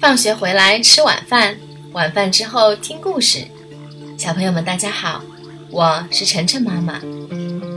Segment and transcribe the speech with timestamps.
[0.00, 1.56] 放学回来吃晚饭，
[1.92, 3.44] 晚饭之后听故事。
[4.16, 5.20] 小朋友们，大家好，
[5.70, 7.00] 我是晨晨妈妈。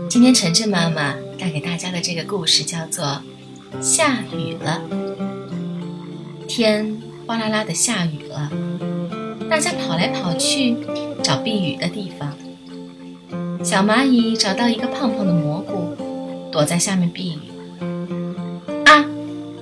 [0.08, 3.20] 今天晨晨妈妈带给大家的这个故事叫做
[3.82, 4.80] 《下雨了》。
[6.48, 6.96] 天
[7.26, 8.52] 哗啦啦的下雨了，
[9.50, 10.78] 大家跑来跑去
[11.24, 12.38] 找避雨的地方。
[13.66, 15.98] 小蚂蚁找到一个胖胖的蘑菇，
[16.52, 17.40] 躲在下面避雨。
[18.86, 19.04] 啊，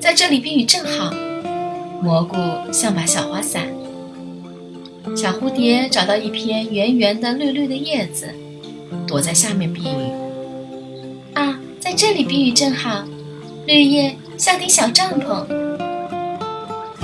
[0.02, 1.14] 在这里避雨正好。
[2.02, 2.38] 蘑菇
[2.72, 3.64] 像把小花伞。
[5.16, 8.34] 小蝴蝶找到一片圆圆的绿绿的叶子，
[9.08, 10.12] 躲在下面避雨。
[11.34, 13.04] 啊，在这里避雨正好。
[13.66, 15.46] 绿叶像顶小帐篷。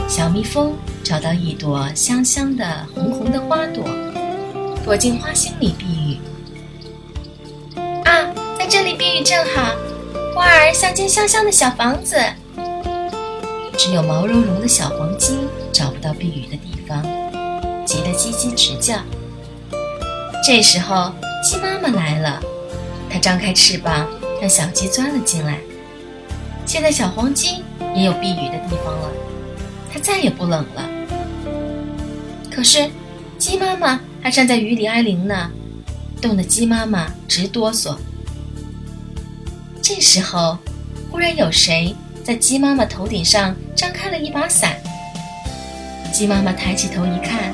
[0.07, 3.83] 小蜜蜂找到一朵香香的红红的花朵，
[4.83, 6.17] 躲进花心里避雨。
[8.03, 9.75] 啊，在这里避雨正好，
[10.33, 12.17] 花儿像间香香的小房子。
[13.75, 15.37] 只有毛茸茸的小黄鸡
[15.71, 17.03] 找不到避雨的地方，
[17.85, 18.99] 急得叽叽直叫。
[20.43, 21.11] 这时候，
[21.43, 22.41] 鸡妈妈来了，
[23.09, 24.07] 它张开翅膀，
[24.39, 25.59] 让小鸡钻了进来。
[26.65, 27.63] 现在，小黄鸡
[27.95, 29.11] 也有避雨的地方了。
[29.91, 30.89] 它再也不冷了。
[32.51, 32.89] 可是，
[33.37, 35.49] 鸡妈妈还站在雨里挨淋呢，
[36.21, 37.95] 冻得鸡妈妈直哆嗦。
[39.81, 40.57] 这时候，
[41.11, 41.95] 忽然有谁
[42.25, 44.77] 在鸡妈妈头顶上张开了一把伞。
[46.11, 47.53] 鸡妈妈抬起头一看，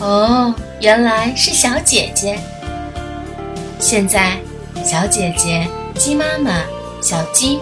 [0.00, 2.40] 哦，原来是小姐姐。
[3.78, 4.36] 现在，
[4.84, 6.64] 小姐姐、鸡妈妈、
[7.00, 7.60] 小鸡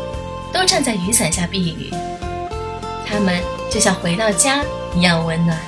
[0.55, 1.93] 都站在雨伞下避雨，
[3.07, 3.39] 它们。
[3.69, 4.65] 就像回到家
[4.95, 5.59] 一样温暖。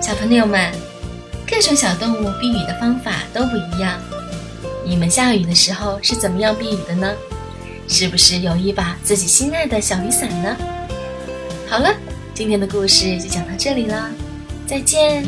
[0.00, 0.72] 小朋友们，
[1.46, 4.00] 各种小动物避雨的方法都不一样。
[4.82, 7.14] 你们下雨的时候是怎么样避雨的呢？
[7.88, 10.56] 是不是有一把自己心爱的小雨伞呢？
[11.66, 11.92] 好了，
[12.34, 14.10] 今天的故事就讲到这里了，
[14.66, 15.24] 再见。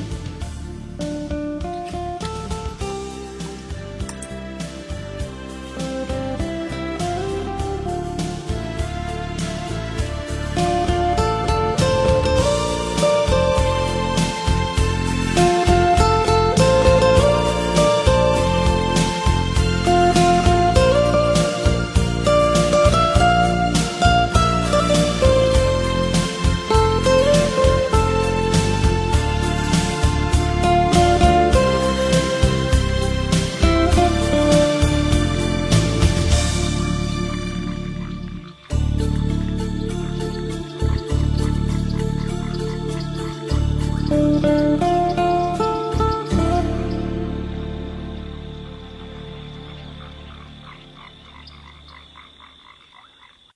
[44.11, 44.60] Thank you.